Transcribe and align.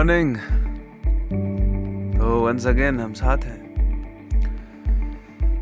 Morning 0.00 0.36
तो 2.14 2.46
once 2.46 2.66
again 2.66 3.00
हम 3.00 3.12
साथ 3.12 3.38
हैं। 3.38 3.58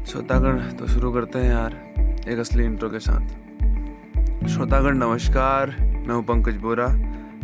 श्रोतागण 0.05 0.59
तो 0.77 0.87
शुरू 0.87 1.11
करते 1.13 1.39
हैं 1.39 1.51
यार, 1.51 1.75
एक 2.29 2.39
असली 2.39 2.65
इंट्रो 2.65 2.91
के 2.91 2.99
साथ। 2.99 4.47
श्रोतागण, 4.49 4.97
नमस्कार, 4.97 5.75
मैं 5.81 6.15
हूँ 6.15 6.23
पंकज 6.25 6.57
बोरा। 6.57 6.87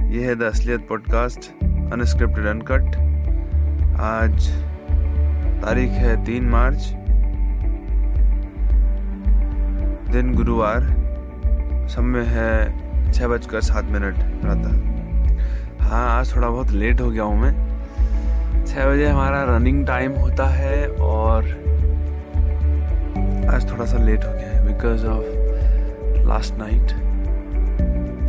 ये 0.04 0.24
है 0.24 0.34
द 0.34 0.42
असलियत 0.42 0.86
पॉडकास्ट 0.88 1.50
अनस्क्रिप्टेड 1.64 2.46
अनकट 2.46 2.96
आज 4.00 4.48
तारीख 5.62 5.90
है 5.90 6.24
तीन 6.24 6.48
मार्च। 6.48 6.90
दिन 10.12 10.34
गुरुवार। 10.34 10.80
समय 11.88 12.24
है 12.28 13.12
छः 13.12 13.28
बजकर 13.28 13.60
सात 13.60 13.84
मिनट 13.84 14.14
प्रातः 14.14 14.93
हाँ 15.84 16.20
आज 16.20 16.36
थोड़ा 16.36 16.48
बहुत 16.48 16.70
लेट 16.70 17.00
हो 17.00 17.10
गया 17.10 17.22
हूँ 17.22 17.36
मैं। 17.36 17.52
छः 18.66 18.86
बजे 18.86 19.06
हमारा 19.06 19.56
रनिंग 19.56 19.86
टाइम 19.86 20.12
होता 20.12 20.46
है 20.46 20.88
और 20.88 21.44
आज 23.54 23.70
थोड़ा 23.70 23.84
सा 23.84 23.98
लेट 23.98 24.24
हो 24.24 24.32
गया 24.32 24.48
है 24.48 24.66
बिकॉज़ 24.66 25.06
ऑफ़ 25.06 25.24
लास्ट 26.28 26.54
नाइट 26.54 26.92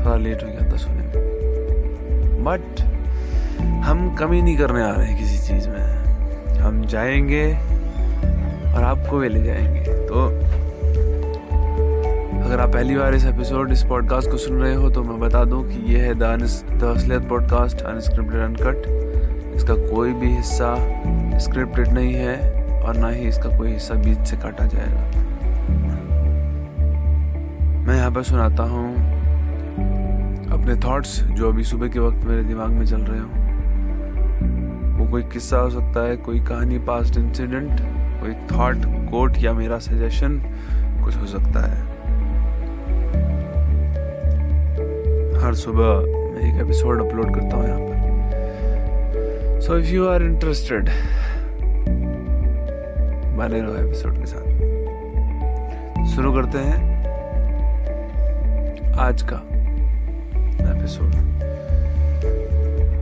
थोड़ा 0.05 0.18
लेट 0.18 0.44
हो 0.44 0.48
गया 0.48 0.72
था 0.72 0.77
सोने 0.77 1.02
में। 1.02 2.44
बट 2.44 2.82
हम 3.62 4.16
कमी 4.16 4.41
नहीं 4.41 4.58
करने 4.58 4.84
आ 4.84 4.91
रहे 4.91 5.13
किसी 5.13 5.37
चीज़ 5.37 5.70
में। 5.70 6.60
हम 6.60 6.85
जाएँगे 6.85 7.54
और 8.74 8.84
आपको 8.84 9.18
भी 9.18 9.30
ले 9.30 9.43
जाएँगे। 9.43 9.95
अगर 12.46 12.60
आप 12.60 12.74
पहली 12.74 12.96
बार 12.96 13.15
इस 13.15 13.26
एपिसोड 13.26 13.71
इस 13.71 13.84
पॉडकास्ट 13.84 14.29
को 14.32 14.38
सुन 14.38 14.57
रहे 14.57 14.74
हो 14.76 14.90
तो 14.90 15.04
मैं 15.04 15.20
बता 15.20 15.43
दूँ 15.43 15.63
कि 15.70 15.93
ये 15.93 15.99
है 15.99 16.13
द 16.15 16.24
असलियत 16.24 17.21
पॉडकास्ट 17.21 17.82
अनस्क्रिप्टेड 17.82 18.41
अनकट 18.41 19.55
इसका 19.55 19.74
कोई 19.74 20.13
भी 20.13 20.27
हिस्सा 20.27 20.76
स्क्रिप्टेड 21.37 21.87
नहीं 21.87 22.13
है 22.13 22.35
और 22.82 22.98
ना 22.98 23.10
ही 23.10 23.27
इसका 23.27 23.57
कोई 23.57 23.71
हिस्सा 23.71 23.93
बीच 23.93 24.18
से 24.18 24.37
काटा 24.37 24.65
जाएगा। 24.65 25.02
मैं 27.87 27.96
यहाँ 27.98 28.12
पर 28.12 28.24
सुनाता 28.24 28.63
हूँ 28.63 28.93
अपने 30.52 30.76
थॉट्स 30.76 31.24
जो 31.24 31.49
अभी 31.49 31.63
सुबह 31.63 31.87
के 31.87 31.99
वक्त 31.99 32.26
मेरे 32.26 32.43
दिमाग 32.43 32.70
में 32.70 32.85
चल 32.85 33.02
रहे 33.02 33.20
हो। 33.20 33.27
वो 34.98 35.12
कोई 35.12 35.24
किस्सा 35.24 35.57
हो 35.57 35.70
सकता 35.70 36.07
है, 36.07 36.18
कोई 36.18 36.40
कहानी 36.40 36.80
पास्ट 36.80 37.18
इंसिडेंट 37.18 37.82
कोई 38.21 38.34
थॉट 38.52 38.85
कोट 39.12 39.34
या 39.37 39.54
मेरा 39.54 39.80
सजेशन 39.80 40.40
कुछ 41.04 41.18
हो 41.18 41.26
सकता 41.26 41.68
है। 41.71 41.95
हर 45.46 45.54
सुबह 45.54 45.99
मैं 46.34 46.41
एक 46.41 46.62
एपिसोड 46.62 47.01
अपलोड 47.07 47.35
करता 47.35 47.57
हूँ 47.57 47.65
यहाँ 47.68 47.79
पर। 47.82 49.60
So 49.62 49.77
if 49.77 49.85
you 49.85 50.07
are 50.07 50.24
interested 50.24 50.90
बने 53.37 53.62
रहो 53.62 53.76
एपिसोड 53.85 54.18
के 54.18 54.26
साथ। 54.26 54.48
शुरू 56.15 56.34
करते 56.34 56.57
हैं 56.57 56.77
आज 58.99 59.21
का 59.21 59.37
एपिसोड 60.71 61.12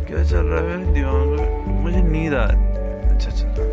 क्या 0.08 0.24
चल 0.24 0.46
रहा 0.46 0.60
है 0.60 0.78
मेरे 0.78 0.92
दिमाग 0.92 1.28
में? 1.28 1.82
मुझे 1.84 2.02
नींद 2.02 2.34
आ 2.34 2.46
रही 2.46 2.60
अच्छा 3.10 3.30
अच्छा। 3.30 3.73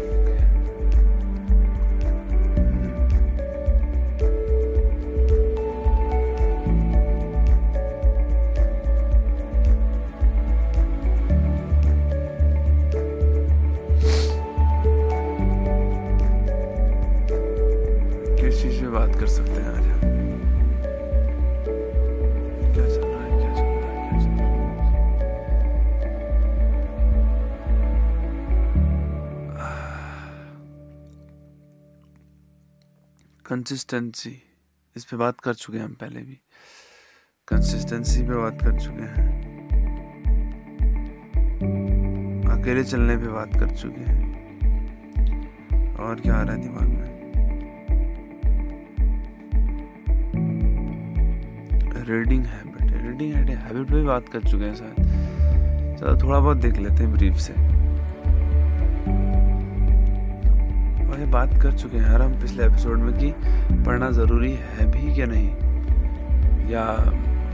कंसिस्टेंसी 33.50 34.42
इस 34.96 35.04
पे 35.04 35.16
बात 35.16 35.40
कर 35.40 35.54
चुके 35.54 35.78
हैं 35.78 35.84
हम 35.84 35.92
पहले 35.92 36.20
भी। 36.20 36.38
कंसिस्टेंसी 37.48 38.22
पे 38.22 38.34
बात 38.34 38.58
कर 38.62 38.80
चुके 38.80 39.02
हैं। 39.02 39.40
अकेले 42.44 42.84
चलने 42.84 43.16
पे 43.16 43.28
बात 43.28 43.50
कर 43.54 43.76
चुके 43.76 44.00
हैं। 44.00 44.30
और 45.96 46.20
क्या 46.20 46.34
आ 46.34 46.42
रहा 46.42 46.54
है 46.54 46.62
दिमाग 46.62 46.82
में? 46.82 47.10
रीडिंग 52.04 52.44
हैबिट 52.44 52.82
रीडिंग 52.82 53.34
हैबिट 53.34 53.88
पे 53.88 53.94
भी 53.94 54.02
बात 54.02 54.28
कर 54.28 54.40
चुके 54.40 54.64
हैं 54.64 54.74
शायद। 54.74 54.94
चलो, 56.00 56.18
थोड़ा 56.22 56.40
बहुत 56.40 56.56
देख 56.56 56.74
लेते 56.76 56.94
हैं 56.94 57.12
ब्रीफ 57.12 57.34
से। 57.34 57.69
और 61.20 61.26
बात 61.26 61.62
कर 61.62 61.72
चुके 61.72 61.96
हैं 61.96 62.10
यार 62.10 62.22
हम 62.22 62.32
पिछले 62.32 62.64
एपिसोड 62.64 62.98
में 62.98 63.18
कि 63.18 63.30
पढ़ना 63.84 64.10
ज़रूरी 64.10 64.52
है 64.52 64.90
भी 64.90 65.14
क्या 65.14 65.26
नहीं? 65.26 65.48
या 66.70 66.82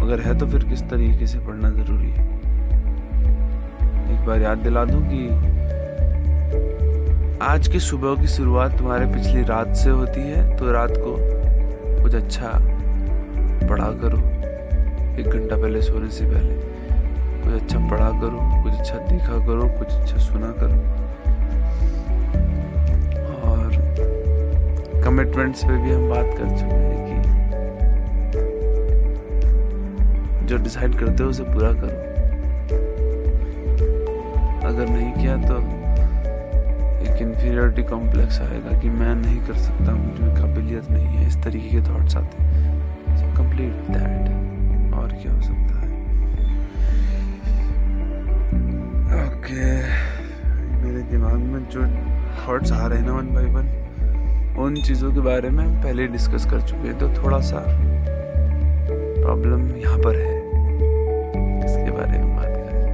अगर 0.00 0.20
है 0.20 0.38
तो 0.38 0.46
फिर 0.46 0.64
किस 0.64 0.82
तरीके 0.82 1.26
से 1.26 1.38
पढ़ना 1.38 1.70
ज़रूरी 1.70 2.10
है? 2.10 2.26
एक 4.14 4.26
बार 4.26 4.40
याद 4.40 4.58
दिला 4.58 4.84
दूँ 4.84 5.02
कि 5.06 5.28
आज 7.42 7.68
की 7.68 7.80
सुबह 7.80 8.20
की 8.20 8.26
शुरुआत 8.26 8.78
तुम्हारे 8.78 9.06
पिछली 9.06 9.42
रात 9.42 9.74
से 9.74 9.90
होती 9.90 10.20
है 10.20 10.56
तो 10.56 10.72
रात 10.72 10.90
को 10.90 11.16
कुछ 12.02 12.14
अच्छा 12.14 12.48
पढ़ा 13.68 13.90
करो। 13.90 14.18
एक 15.20 15.28
घंटा 15.28 15.56
पहले 15.56 15.82
सोने 15.82 16.10
से 16.10 16.24
पहले 16.24 16.54
कुछ 17.42 17.62
अच्छा 17.62 17.78
पढ़ा 17.78 18.10
करो, 18.10 18.62
कुछ 18.62 18.72
अच्छा 18.72 18.94
देखा 18.94 19.46
करो, 19.46 19.68
कुछ 19.78 19.88
अच्छा 19.88 20.16
सुना 20.16 20.46
करो। 20.46 21.05
कमिटमेंट्स 25.06 25.64
पे 25.64 25.74
भी 25.82 25.90
हम 25.92 26.08
बात 26.08 26.28
कर 26.38 26.48
चुके 26.58 26.76
हैं 26.76 27.00
कि 27.06 27.14
जो 30.46 30.56
डिसाइड 30.62 30.92
करते 30.98 31.22
हो 31.22 31.28
उसे 31.30 31.44
पूरा 31.44 31.70
करो। 31.72 31.98
अगर 34.68 34.88
नहीं 34.88 35.12
किया 35.12 35.36
तो 35.36 35.58
एक 37.04 37.22
इन्फीरियरिटी 37.22 37.82
कॉम्प्लेक्स 37.90 38.40
आएगा 38.40 38.78
कि 38.80 38.88
मैं 38.90 39.14
नहीं 39.14 39.40
कर 39.46 39.56
सकता, 39.58 39.94
मुझमें 39.94 40.34
काबिलियत 40.36 40.90
नहीं 40.90 41.06
है, 41.06 41.26
इस 41.28 41.36
तरीके 41.44 41.68
के 41.70 41.82
थॉट्स 41.88 42.16
आते 42.16 42.36
सो 43.16 43.24
कंप्लीट 43.36 43.74
दैट 43.90 44.24
और 44.94 45.08
क्या 45.22 45.32
हो 45.32 45.40
सकता 45.42 45.74
है? 45.80 45.88
Okay 49.22 49.30
okay. 49.30 49.76
मेरे 50.84 51.00
दिमाग 51.10 51.40
में 51.54 51.62
जो 51.70 51.80
थॉट्स 52.46 52.72
आ 52.72 52.86
रहे 52.86 52.98
हैं 52.98 53.06
ना 53.06 53.12
वन 53.12 53.34
बाई 53.34 53.48
वन 53.54 53.66
उन 54.58 54.74
चीज़ों 54.82 55.12
के 55.12 55.20
बारे 55.20 55.48
में 55.50 55.66
पहले 55.82 56.06
डिस्कस 56.08 56.46
कर 56.50 56.60
चुके 56.60 56.88
हैं 56.88 56.98
तो 56.98 57.08
थोड़ा 57.14 57.40
सा 57.40 57.60
प्रॉब्लम 58.88 59.66
यहाँ 59.76 59.98
पर 59.98 60.16
है। 60.16 60.36
इसके 61.66 61.90
बारे 61.90 62.18
में 62.18 62.36
बात 62.36 62.46
करें। 62.46 62.84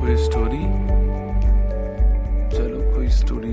कोई 0.00 0.16
स्टोरी 0.16 0.64
चलो, 2.56 2.78
कोई 2.94 3.08
स्टोरी 3.10 3.52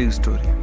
एक 0.00 0.12
स्टोरी 0.12 0.58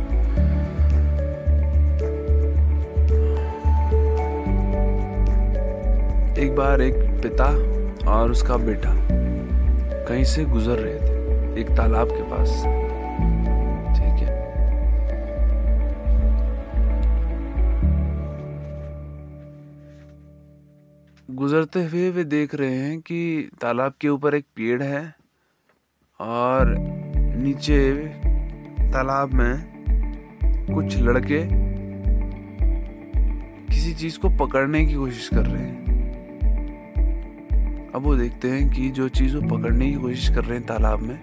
एक 6.41 6.55
बार 6.55 6.81
एक 6.81 6.93
पिता 7.21 7.45
और 8.11 8.31
उसका 8.31 8.57
बेटा 8.57 8.91
कहीं 10.07 10.23
से 10.23 10.43
गुजर 10.45 10.77
रहे 10.79 10.95
थे, 10.95 11.61
एक 11.61 11.69
तालाब 11.69 12.11
के 12.11 12.23
पास। 12.23 12.49
ठीक 13.97 14.21
है। 14.23 14.35
गुजरते 21.35 21.83
हुए 21.85 22.09
वे 22.09 22.23
देख 22.23 22.55
रहे 22.55 22.75
हैं 22.75 22.99
कि 22.99 23.49
तालाब 23.61 23.93
के 24.01 24.09
ऊपर 24.09 24.35
एक 24.35 24.45
पेड़ 24.55 24.81
है 24.83 25.03
और 26.19 26.75
नीचे 27.37 27.81
तालाब 28.87 29.33
में 29.33 29.63
कुछ 30.75 30.97
लड़के 30.97 31.41
किसी 33.73 33.93
चीज़ 33.93 34.19
को 34.19 34.29
पकड़ने 34.29 34.85
की 34.85 34.93
कोशिश 34.93 35.29
कर 35.33 35.45
रहे 35.45 35.63
हैं। 35.63 35.87
अब 37.95 38.01
वो 38.01 38.15
देखते 38.15 38.49
हैं 38.49 38.69
कि 38.69 38.89
जो 38.89 39.09
चीज़ 39.09 39.37
वो 39.37 39.57
पकड़ने 39.57 39.87
की 39.87 39.93
कोशिश 39.93 40.29
कर 40.29 40.43
रहे 40.43 40.57
हैं 40.57 40.67
तालाब 40.67 40.99
में, 40.99 41.19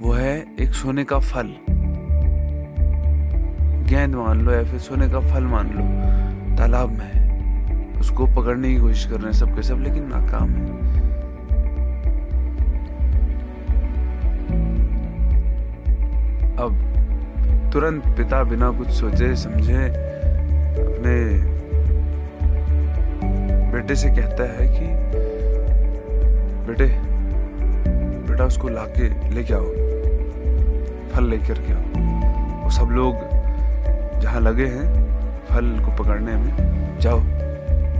वो 0.00 0.12
है 0.12 0.46
एक 0.60 0.74
सोने 0.74 1.04
का 1.04 1.18
फल। 1.18 1.54
गेंद 3.88 4.14
मान 4.14 4.40
लो 4.40 4.52
या 4.52 4.64
फिर 4.64 4.78
सोने 4.78 5.08
का 5.08 5.20
फल 5.20 5.44
मान 5.44 5.66
लो, 5.66 6.56
तालाब 6.56 6.90
में 6.90 8.00
उसको 8.00 8.26
पकड़ने 8.26 8.74
की 8.74 8.80
कोशिश 8.80 9.04
कर 9.04 9.16
रहे 9.16 9.24
हैं 9.24 9.32
सबके 9.32 9.62
सब, 9.62 9.78
लेकिन 9.78 10.08
नाकाम 10.08 10.50
है। 10.50 11.09
तुरंत 17.72 18.04
पिता 18.04 18.44
बिना 18.44 18.70
कुछ 18.70 18.88
सोचे, 18.88 19.36
समझे, 19.36 19.84
अपने 20.74 21.14
बेटे 23.72 23.94
से 23.94 24.08
कहता 24.08 24.44
है 24.44 24.66
कि, 24.68 24.86
बेटे, 26.66 26.86
बेटा 28.28 28.44
उसको 28.44 28.68
लाके 28.68 29.30
लेके 29.30 29.54
आओ, 29.54 29.66
फल 31.12 31.24
लेकर 31.24 31.54
के 31.54 31.72
आओ। 31.72 32.64
वो 32.64 32.70
सब 32.70 32.90
लोग 32.90 33.14
जहाँ 34.20 34.40
लगे 34.40 34.66
हैं, 34.66 34.86
फल 35.46 35.84
को 35.84 36.04
पकड़ने 36.04 36.32
में, 36.32 36.98
जाओ, 36.98 37.20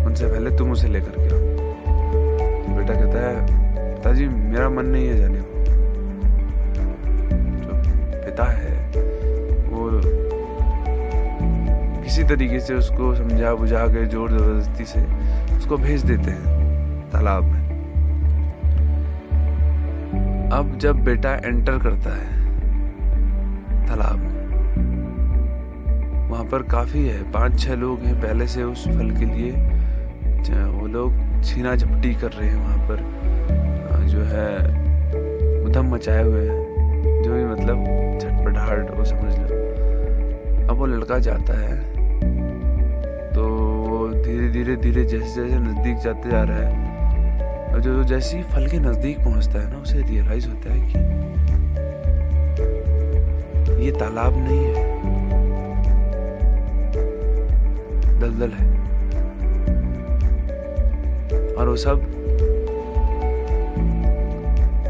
उनसे 0.06 0.26
पहले 0.26 0.56
तुम 0.56 0.70
उसे 0.70 0.88
लेकर 0.88 1.12
के 1.16 1.34
आओ। 1.34 1.40
बेटा 2.76 2.94
कहता 2.94 3.28
है, 3.28 3.46
पिताजी, 3.94 4.28
मेरा 4.28 4.68
मन 4.68 4.86
नहीं 4.86 5.08
है 5.08 5.16
जाने 5.16 5.40
को। 5.40 5.64
जो 7.62 7.72
पिता 8.24 8.44
है 8.44 8.79
किसी 12.10 12.22
तरीके 12.26 12.58
से 12.60 12.74
उसको 12.74 13.14
समझा 13.14 13.52
बुझा 13.54 13.86
के, 13.86 14.04
ज़ोर 14.06 14.30
ज़बरदस्ती 14.30 14.84
से 14.84 15.00
उसको 15.56 15.76
भेज 15.78 16.02
देते 16.04 16.30
हैं, 16.30 17.10
तालाब 17.10 17.44
में। 17.44 17.60
अब 20.52 20.72
जब 20.78 21.02
बेटा 21.04 21.34
एंटर 21.34 21.78
करता 21.78 22.14
है, 22.14 22.30
तालाब 23.86 24.16
में, 24.16 24.32
वहाँ 26.30 26.44
पर 26.44 26.62
काफ़ी 26.70 27.06
है 27.06 27.22
पाँच 27.32 27.60
छह 27.60 27.74
लोग 27.74 28.00
हैं 28.00 28.14
पहले 28.20 28.46
से 28.46 28.62
उस 28.64 28.86
फल 28.88 29.10
के 29.10 29.24
लिए 29.26 29.52
वो 30.72 30.86
लोग 30.88 31.42
छीना 31.44 31.74
झपटी 31.76 32.14
कर 32.14 32.32
रहे 32.32 32.48
हैं 32.48 32.56
वहाँ 32.56 32.88
पर 32.88 32.98
जो 34.08 34.24
है, 34.24 34.48
उधम 35.64 35.94
मचाए 35.94 36.24
हुए 36.24 36.42
हैं, 36.48 37.22
जो 37.22 37.32
भी 37.32 37.44
मतलब 37.44 37.84
झटपटाहट, 38.18 38.90
वो 38.90 39.04
समझ 39.04 39.38
लो। 39.38 40.66
अब 40.66 40.76
वो 40.78 40.86
लड़का 40.86 41.18
जाता 41.20 41.58
है 41.60 41.89
धीरे 44.30 44.48
धीरे 44.48 44.74
धीरे 44.76 45.04
जैसे 45.04 45.42
जैसे 45.42 45.58
नज़दीक 45.58 45.96
जाते 45.96 46.30
जा 46.30 46.42
रहा 46.42 46.56
है, 46.56 47.72
और 47.72 47.80
जो 47.80 48.04
जैसे 48.04 48.36
ही 48.36 48.42
फल 48.42 48.66
के 48.66 48.78
नज़दीक 48.78 49.18
पहुँचता 49.18 49.60
है 49.60 49.70
ना, 49.72 49.78
उसे 49.78 50.02
रियलाइज़ 50.02 50.48
होता 50.48 50.72
है 50.72 50.80
कि 50.80 50.98
ये 53.84 53.92
तालाब 53.92 54.34
नहीं 54.36 54.64
है। 54.64 54.84
दलदल 58.20 58.50
है। 58.50 58.66
और 61.54 61.68
वो 61.68 61.76
सब 61.76 61.98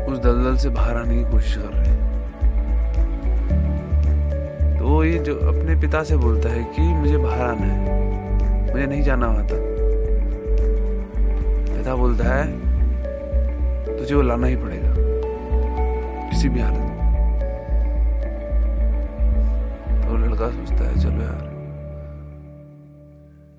उस 0.09 0.19
दलदल 0.19 0.57
से 0.57 0.69
बाहर 0.69 0.97
आने 0.97 1.17
की 1.17 1.31
कोशिश 1.31 1.57
कर 1.57 1.63
रहे 1.63 1.87
हैं। 1.87 1.99
तो 4.79 4.89
वो 4.89 5.05
ये 5.05 5.19
जो 5.19 5.35
अपने 5.35 5.81
पिता 5.81 6.03
से 6.03 6.17
बोलता 6.17 6.49
है 6.49 6.65
कि 6.65 6.83
मुझे 6.83 7.17
बाहर 7.17 7.41
आना 7.41 7.67
है। 7.67 8.10
मुझे 8.73 8.87
नहीं 8.87 9.03
जाना 9.03 9.27
वहाँ 9.27 9.47
तक। 9.47 9.61
पिता 11.79 11.95
बोलता 11.95 12.25
है, 12.35 12.47
तुझे 13.99 14.15
वो 14.15 14.23
लाना 14.23 14.47
ही 14.47 14.57
पड़ेगा। 14.57 14.95
किसी 16.31 16.49
भी 16.49 16.61
हालत 16.61 16.79
में। 16.79 16.91
तो 20.03 20.17
लड़का 20.17 20.51
सोचता 20.51 20.85
है, 20.85 21.01
चलो 21.01 21.23
यार। 21.23 21.49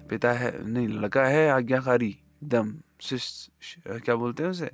पिता 0.09 0.31
है, 0.31 0.51
नहीं, 0.69 0.87
लड़का 0.87 1.25
है 1.25 1.49
आज्ञाकारी, 1.49 2.17
एकदम 2.43 2.73
क्या 3.87 4.15
बोलते 4.15 4.43
हैं 4.43 4.49
उसे? 4.49 4.69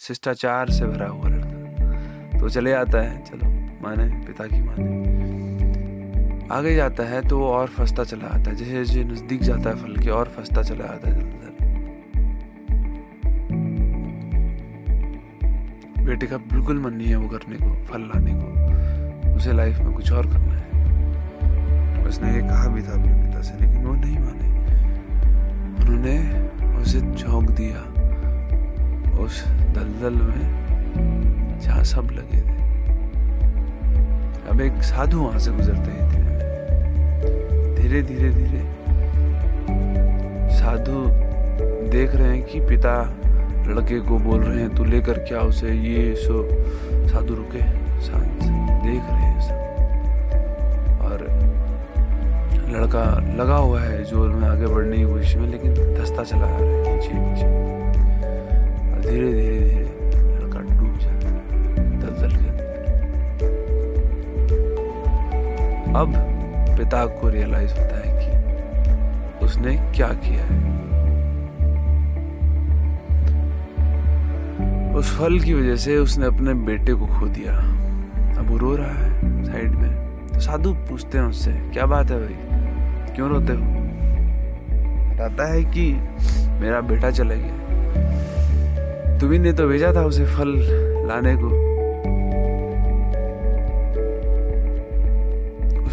शिष्टाचार 0.00 0.70
से 0.70 0.84
भरा 0.84 1.06
हुआ 1.06 1.28
लड़का। 1.28 2.38
तो 2.40 2.48
चले 2.48 2.72
आता 2.72 3.00
है, 3.00 3.24
चलो, 3.24 3.48
माने, 3.82 4.26
पिता 4.26 4.46
की 4.46 4.60
माने। 4.62 4.84
आगे 6.52 6.74
जाता 6.74 7.02
है 7.02 7.20
तो 7.28 7.38
वो 7.38 7.46
और 7.46 7.66
फंसता 7.66 8.04
चला 8.04 8.26
आता 8.26 8.50
है। 8.50 8.56
जैसे 8.56 8.84
जैसे 8.84 9.04
नज़दीक 9.04 9.42
जाता 9.42 9.70
है 9.70 9.76
फल 9.76 9.96
के, 9.96 10.10
और 10.10 10.28
फंसता 10.28 10.62
चला 10.62 10.84
आता 10.84 11.10
है 11.10 11.14
दलदल 11.14 11.34
बेटे 16.04 16.26
का 16.26 16.36
बिल्कुल 16.36 16.80
मन 16.80 16.92
नहीं 16.92 17.08
है 17.08 17.16
वो 17.16 17.28
करने 17.28 17.56
को, 17.56 17.84
फल 17.84 18.00
लाने 18.00 18.32
को। 18.34 19.36
उसे 19.36 19.52
लाइफ 19.52 19.78
में 19.78 19.92
कुछ 19.92 20.12
और 20.12 20.26
करना 20.26 20.54
है। 20.54 20.64
उसने 22.06 22.34
ये 22.34 22.40
कहा 22.40 22.68
भी 22.68 22.82
था 22.82 22.92
अपने 22.92 23.26
पिता 23.26 23.42
से, 23.42 23.54
लेकिन 23.54 23.84
वो 23.84 23.94
नहीं 23.94 24.18
माने। 24.18 24.48
उन्होंने 25.82 26.16
उसे 26.78 27.00
झोंक 27.00 27.50
दिया। 27.50 27.80
उस 29.18 29.44
दलदल 29.48 30.14
में 30.14 31.58
जहाँ 31.60 31.84
सब 31.84 32.08
लगे 32.12 32.40
थे। 32.40 32.54
अब 34.48 34.60
एक 34.60 34.82
साधु 34.82 35.18
वहाँ 35.18 35.38
से 35.38 35.50
गुजरते 35.50 35.90
हैं। 35.90 36.25
धीरे 37.86 38.00
धीरे 38.02 38.28
धीरे 38.30 38.60
साधु 40.52 41.02
देख 41.90 42.14
रहे 42.14 42.28
हैं 42.28 42.42
कि 42.44 42.60
पिता 42.60 42.94
लड़के 43.68 43.98
को 44.08 44.18
बोल 44.18 44.40
रहे 44.42 44.60
हैं, 44.60 44.74
तू 44.74 44.84
लेकर 44.84 45.18
क्या 45.28 45.40
उसे 45.40 45.70
ये 45.70 46.14
सो? 46.16 46.42
साधु 47.08 47.34
रुके, 47.34 47.62
शांत 48.02 48.42
देख 48.82 49.02
रहे 49.02 49.22
हैं 49.22 49.40
सब। 49.40 49.58
और 51.04 51.22
लड़का 52.70 53.04
लगा 53.38 53.56
हुआ 53.56 53.80
है 53.80 54.02
ज़ोर 54.04 54.28
में 54.30 54.48
आगे 54.48 54.66
बढ़ने 54.66 54.96
की 54.96 55.04
कोशिश 55.04 55.36
में, 55.36 55.46
लेकिन 55.48 55.74
धसता 55.94 56.22
चला 56.24 56.46
आ 56.46 56.58
रहा 56.58 56.68
है 56.68 56.96
नीचे 56.96 57.12
नीचे 57.14 57.46
और 58.92 59.00
धीरे 59.10 59.32
धीरे 59.32 59.60
धीरे 59.60 59.84
लड़का 60.34 60.60
डूब 60.60 60.98
जाता 60.98 61.28
है, 61.28 61.38
दलदल 62.00 62.32
के 62.36 62.50
अब 65.98 66.34
पिता 66.78 67.06
को 67.06 67.28
रियलाइज़ 67.28 67.70
होता 67.70 67.96
है 67.96 68.18
कि 68.20 68.46
उसने 69.44 69.92
क्या 69.96 70.08
किया 70.08 70.44
है। 70.44 70.76
उस 74.94 75.18
फल 75.18 75.40
की 75.40 75.54
वजह 75.54 75.76
से 75.76 75.96
उसने 75.96 76.26
अपने 76.26 76.54
बेटे 76.54 76.94
को 76.94 77.06
खो 77.06 77.26
दिया। 77.26 77.52
अब 78.38 78.56
रो 78.56 78.76
रहा 78.76 78.90
है 78.90 79.44
साइड 79.44 79.70
में। 79.70 80.06
तो 80.34 80.40
साधु 80.40 80.74
पूछते 80.74 81.18
हैं 81.18 81.24
उससे, 81.24 81.52
क्या 81.52 81.86
बात 81.86 82.10
है 82.10 82.20
भाई? 82.20 82.36
क्यों 83.14 83.28
रोते 83.28 83.52
हो? 83.52 83.60
बताता 85.10 85.52
है 85.52 85.64
कि 85.64 85.92
मेरा 86.60 86.80
बेटा 86.80 87.10
चला 87.10 87.34
गया। 87.34 87.56
तुम्ही 89.18 89.52
तो 89.52 89.68
भेजा 89.68 89.92
था 89.94 90.00
उसे 90.00 90.26
फल 90.26 90.54
लाने 91.08 91.36
को। 91.36 91.65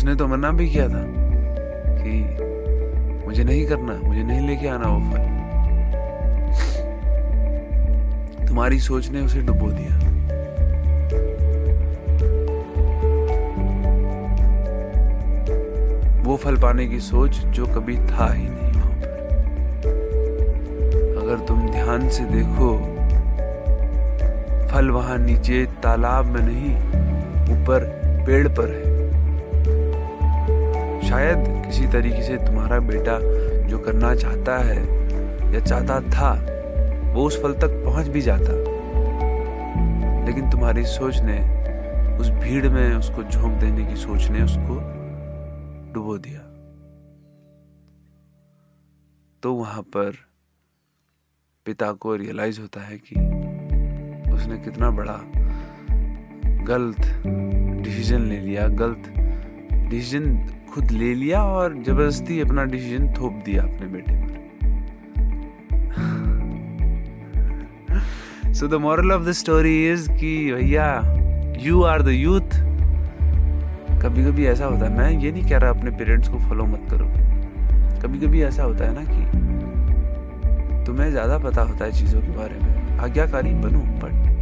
उसने 0.03 0.15
तो 0.15 0.25
मना 0.27 0.49
भी 0.51 0.65
किया 0.69 0.87
था 0.89 1.01
कि 1.95 2.13
मुझे 3.25 3.43
नहीं 3.43 3.65
करना, 3.67 3.93
मुझे 4.03 4.23
नहीं 4.23 4.47
लेके 4.47 4.67
आना 4.67 4.87
वो 4.87 4.99
फल 4.99 5.21
तुम्हारी 8.47 8.79
सोच 8.79 9.09
ने 9.09 9.21
उसे 9.21 9.41
डुबो 9.41 9.69
दिया। 9.71 9.93
वो 16.23 16.37
फल 16.37 16.57
पाने 16.57 16.87
की 16.87 16.99
सोच 16.99 17.39
जो 17.55 17.65
कभी 17.65 17.95
था 17.95 18.31
ही 18.33 18.47
नहीं 18.49 18.71
वहाँ 18.73 18.91
पर। 18.99 19.11
अगर 21.23 21.45
तुम 21.47 21.69
ध्यान 21.71 22.09
से 22.09 22.23
देखो, 22.25 22.77
फल 24.67 24.89
वहाँ 24.89 25.17
नीचे 25.17 25.65
तालाब 25.83 26.25
में 26.25 26.41
नहीं, 26.41 26.75
ऊपर 27.53 27.79
पेड़ 28.27 28.47
पर 28.47 28.69
है। 28.69 28.92
शायद 31.13 31.37
किसी 31.65 31.87
तरीके 31.87 32.21
से 32.21 32.37
तुम्हारा 32.37 32.79
बेटा 32.79 33.19
जो 33.67 33.79
करना 33.79 34.15
चाहता 34.15 34.57
है 34.57 34.77
या 35.53 35.59
चाहता 35.59 35.99
था, 35.99 36.31
वो 37.13 37.23
उस 37.23 37.43
फल 37.43 37.53
तक 37.53 37.83
पहुँच 37.85 38.07
भी 38.07 38.21
जाता। 38.21 38.53
लेकिन 40.25 40.49
तुम्हारी 40.49 40.83
सोच 40.83 41.17
ने, 41.19 41.37
उस 42.17 42.29
भीड़ 42.29 42.69
में 42.69 42.95
उसको 42.95 43.23
झोंक 43.23 43.59
देने 43.59 43.85
की 43.85 43.95
सोच 43.95 44.27
ने 44.29 44.43
उसको 44.43 44.79
डुबो 45.93 46.17
दिया। 46.17 46.39
तो 49.43 49.53
वहाँ 49.53 49.81
पर 49.81 50.13
पिता 51.65 51.91
को 51.91 52.15
रियलाइज़ 52.15 52.61
होता 52.61 52.81
है 52.81 52.97
कि 52.97 53.15
उसने 54.31 54.57
कितना 54.57 54.89
बड़ा 54.89 55.19
गलत 56.63 57.23
डिसीज़न 57.83 58.21
ले 58.21 58.39
लिया। 58.39 58.67
गलत 58.67 59.13
डिसीज़न 59.89 60.59
खुद 60.73 60.91
ले 60.91 61.13
लिया 61.13 61.43
और 61.45 61.73
ज़बरदस्ती 61.83 62.39
अपना 62.41 62.63
डिसीज़न 62.65 63.07
थोप 63.13 63.33
दिया 63.45 63.63
अपने 63.63 63.87
बेटे 63.87 64.13
पर। 64.13 64.31
So 68.53 68.67
the 68.67 68.73
moral 68.81 69.11
of 69.11 69.23
the 69.23 69.31
story 69.31 69.73
is 69.91 70.09
कि 70.11 70.51
भैया 70.53 70.87
यू 71.59 71.81
आर 71.83 72.01
द 72.01 72.07
यूथ 72.07 72.49
कभी 74.03 74.23
कभी 74.25 74.45
ऐसा 74.45 74.65
होता 74.65 74.85
है, 74.85 74.97
मैं 74.97 75.11
ये 75.11 75.31
नहीं 75.31 75.43
कह 75.49 75.57
रहा 75.57 75.69
अपने 75.69 75.91
पेरेंट्स 75.91 76.29
को 76.29 76.37
फॉलो 76.39 76.65
मत 76.65 76.87
करो। 76.91 77.05
कभी 78.01 78.19
कभी 78.19 78.41
ऐसा 78.43 78.63
होता 78.63 78.85
है 78.85 78.93
ना 78.93 79.03
कि 79.03 79.23
तुम्हें 80.85 81.09
ज़्यादा 81.11 81.37
पता 81.39 81.61
होता 81.61 81.85
है 81.85 81.91
चीज़ों 81.91 82.21
के 82.21 82.31
बारे 82.37 82.59
में। 82.59 82.97
आज्ञाकारी 82.99 83.53
बनो 83.61 83.79
बट 84.01 84.32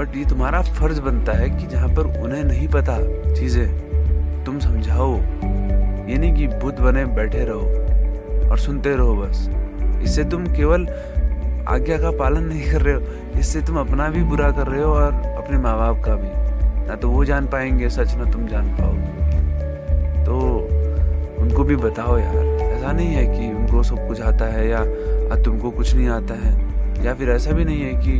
बट 0.00 0.14
ये 0.16 0.24
तुम्हारा 0.24 0.60
फ़र्ज़ 0.62 1.00
बनता 1.00 1.32
है 1.32 1.48
कि 1.50 1.66
जहाँ 1.66 1.88
पर 1.88 2.06
उन्हें 2.22 2.42
नहीं 2.44 2.68
पता 2.68 2.96
चीज़ें, 3.34 4.44
तुम 4.44 4.58
समझाओ। 4.58 5.16
ये 5.16 6.16
नहीं 6.18 6.32
कि 6.34 6.46
बुद्ध 6.54 6.78
बने 6.78 7.04
बैठे 7.06 7.44
रहो 7.44 8.50
और 8.50 8.58
सुनते 8.58 8.94
रहो 8.96 9.14
बस। 9.14 9.48
इससे 10.02 10.24
तुम 10.24 10.46
केवल 10.46 10.86
आज्ञा 11.68 11.98
का 11.98 12.10
पालन 12.10 12.44
नहीं 12.44 12.70
कर 12.70 12.82
रहे 12.82 12.94
हो, 12.94 13.00
इससे 13.40 13.62
तुम 13.62 13.78
अपना 13.80 14.08
भी 14.08 14.22
बुरा 14.22 14.50
कर 14.50 14.66
रहे 14.66 14.82
हो 14.82 14.92
और 14.92 15.12
अपने 15.12 15.58
माँ 15.58 15.76
बाप 15.78 16.02
का 16.04 16.14
भी। 16.14 16.88
ना 16.88 16.96
तो 16.96 17.10
वो 17.10 17.24
जान 17.24 17.46
पाएँगे, 17.46 17.88
सच 17.90 18.14
ना 18.14 18.30
तुम 18.32 18.46
जान 18.46 18.74
पाओगे। 18.76 20.24
तो 20.24 20.38
उनको 21.42 21.64
भी 21.64 21.76
बताओ 21.76 22.18
यार। 22.18 22.36
ऐसा 22.62 22.92
नहीं 22.92 23.08
है 23.08 23.26
कि 23.26 23.52
उनको 23.54 23.82
सब 23.82 24.08
कुछ 24.08 24.20
आता 24.22 24.44
है 24.44 24.68
या 24.68 24.84
तुमको 25.44 25.70
कुछ 25.70 25.94
नहीं 25.94 26.08
आता 26.08 26.34
है। 26.34 26.69
या 27.04 27.14
फिर 27.14 27.30
ऐसा 27.30 27.52
भी 27.52 27.64
नहीं 27.64 27.82
है 27.82 27.92
कि 27.96 28.12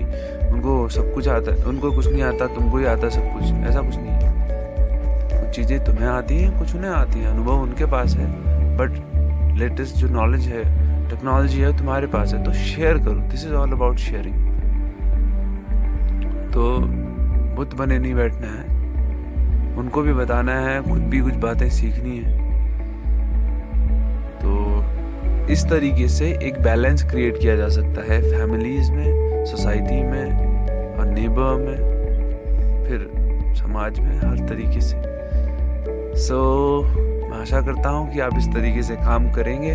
उनको 0.49 0.88
सब 0.88 1.12
कुछ 1.14 1.28
आता 1.28 1.52
है 1.52 1.64
उनको 1.64 1.90
कुछ 1.92 2.06
नहीं 2.06 2.22
आता, 2.22 2.46
तुमको 2.46 2.78
ही 2.78 2.84
आता 2.84 3.08
सब 3.08 3.32
कुछ। 3.32 3.42
ऐसा 3.68 3.80
कुछ 3.80 3.96
नहीं 3.96 4.06
है। 4.06 4.30
कुछ 5.40 5.56
चीज़ें 5.56 5.84
तुम्हें 5.84 6.06
आती 6.06 6.38
हैं, 6.38 6.58
कुछ 6.58 6.75
उन्हें 6.75 6.90
आती 6.90 7.18
हैं। 7.18 7.26
अनुभव 7.26 7.60
उनके 7.62 7.87
पास 7.87 8.16
है। 8.16 8.26
बट 8.76 9.56
लेटेस्ट 9.58 9.96
जो 9.96 10.08
नॉलेज 10.08 10.46
है 10.46 10.62
टेक्नोलॉजी 11.10 11.60
है 11.60 11.76
तुम्हारे 11.78 12.06
पास 12.06 12.34
है। 12.34 12.44
तो 12.44 12.52
शेयर 12.52 12.99
करो। 12.99 13.20
This 13.30 13.46
is 13.46 13.54
all 13.54 13.72
about 13.72 13.96
sharing 13.99 14.49
तो 16.52 16.78
बुत 17.56 17.75
बने 17.75 17.99
नहीं 17.99 18.14
बैठना 18.14 18.46
है। 18.46 18.78
उनको 19.76 20.02
भी 20.02 20.12
बताना 20.12 20.52
है, 20.60 20.82
खुद 20.82 21.02
भी 21.02 21.20
कुछ 21.20 21.34
बातें 21.34 21.68
सीखनी 21.70 22.18
है। 22.18 22.39
इस 25.50 25.64
तरीके 25.64 26.09
से 26.09 26.26
एक 26.42 26.62
बैलेंस 26.62 27.02
क्रिएट 27.02 27.38
किया 27.40 27.57
जा 27.57 27.69
सकता 27.69 28.12
है 28.12 28.21
फैमिलीज़ 28.23 28.92
में 28.92 29.45
सोसाइटी 29.45 30.02
में 30.02 30.97
और 30.99 31.07
नेबर 31.07 31.54
में 31.59 31.76
फिर 32.88 33.11
समाज 33.54 33.99
में 34.00 34.16
हर 34.19 34.49
तरीके 34.49 34.80
से। 34.80 35.02
सो 36.16 36.38
so, 36.80 36.97
मैं 37.30 37.38
आशा 37.38 37.61
करता 37.61 37.88
हूँ 37.88 38.12
कि 38.12 38.21
आप 38.21 38.38
इस 38.38 38.47
तरीके 38.47 38.83
से 38.83 38.95
काम 38.95 39.30
करेंगे। 39.33 39.73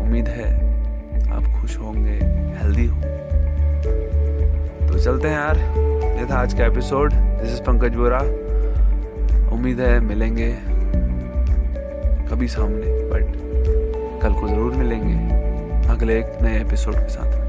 उम्मीद 0.00 0.28
है 0.28 0.50
आप 1.30 1.60
खुश 1.60 1.78
होंगे 1.78 2.18
हेल्दी 2.58 2.86
हो। 2.86 3.00
तो 4.88 4.98
चलते 4.98 5.28
हैं 5.28 5.36
यार। 5.36 5.58
ये 6.18 6.30
था 6.30 6.34
आज 6.34 6.54
का 6.54 6.66
episode 6.66 7.12
this 7.12 7.52
is 7.52 7.60
Pankaj 7.60 7.94
Bora 7.94 8.20
उम्मीद 9.52 9.80
है 9.80 10.00
मिलेंगे 10.00 10.56
कभी 12.30 12.48
सामने 12.48 12.94
बट 13.10 13.45
कल 14.26 14.34
को 14.34 14.48
ज़रूर 14.48 14.72
मिलेंगे 14.74 15.88
अगले 15.92 16.18
एक 16.18 16.38
नए 16.42 16.60
एपिसोड 16.60 16.94
के 16.94 17.08
साथ। 17.08 17.44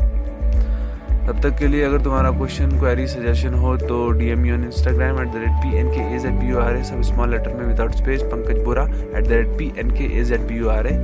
तब 1.27 1.39
तक 1.43 1.57
के 1.59 1.67
लिए 1.67 1.83
अगर 1.83 2.01
तुम्हारा 2.03 2.29
क्वेश्चन 2.31 2.77
क्वेरी 2.79 3.07
सजेशन 3.07 3.53
हो 3.61 3.75
तो 3.77 3.97
D 4.19 4.27
M 4.31 4.45
U 4.45 4.53
on 4.55 4.63
Instagram 4.63 5.21
at 5.21 5.27
the 5.27 5.41
rate 5.43 5.55
P 5.63 5.77
N 5.77 5.89
K 5.91 6.15
H 6.15 6.25
B 6.25 6.33
U 6.33 6.49
R 6.49 6.57
A 6.59 6.75
ए 6.77 6.83
सब 6.83 7.01
स्मॉल 7.01 7.31
लेटर 7.31 7.53
में 7.53 7.65
without 7.65 7.95
space 7.95 8.21
Pankaj 8.33 8.63
Bora 8.65 8.83
at 8.83 9.27
the 9.27 9.31
rate 9.31 9.57
P 9.57 9.71
N 9.79 9.91
K 9.91 10.05
H 10.19 10.31
B 10.33 10.47
U 10.47 10.57
R 10.57 10.69
A 10.69 10.87
ए 10.87 10.95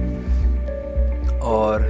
और 1.55 1.81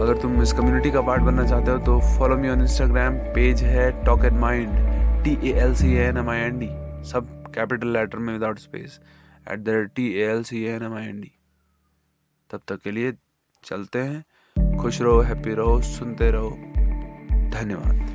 अगर 0.00 0.16
तुम 0.22 0.40
इस 0.42 0.52
community 0.52 0.90
का 0.90 1.00
part 1.10 1.22
बनना 1.22 1.46
चाहते 1.46 1.70
हो 1.70 1.78
तो 1.90 2.00
follow 2.18 2.36
me 2.36 2.48
on 2.48 2.60
Instagram 2.62 3.18
page 3.34 3.62
है 3.64 3.90
talk 4.04 4.24
and 4.24 4.38
mind 4.40 5.24
T 5.24 5.38
A 5.42 5.58
L 5.64 5.74
C 5.74 5.94
N 6.06 6.18
M 6.18 6.30
I 6.30 6.40
N 6.40 6.58
D 6.58 6.70
सब 7.10 7.28
कैपिटल 7.54 7.92
लेटर 7.98 8.18
में 8.18 8.32
without 8.32 8.58
space 8.58 9.00
at 9.52 9.58
the 9.58 9.68
rate 9.68 9.90
T 9.96 10.12
A 10.12 10.30
L 10.30 10.42
C 10.44 10.64
N 10.66 10.82
M 10.82 10.94
I 10.96 11.08
N 11.08 11.20
D 11.20 11.32
तब 12.54 12.60
तक 12.68 12.80
के 12.80 12.90
लिए 12.90 13.12
चलते 13.64 13.98
हैं। 13.98 14.24
खुश 14.78 15.00
रहो 15.00 15.20
हैप्पी 15.20 15.54
रहो 15.54 15.82
सुनते 15.82 16.30
रहो। 16.30 16.50
धन्यवाद। 17.50 18.13